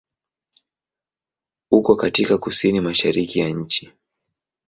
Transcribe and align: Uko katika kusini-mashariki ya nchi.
Uko 1.71 1.95
katika 1.95 2.37
kusini-mashariki 2.37 3.39
ya 3.39 3.49
nchi. 3.49 3.91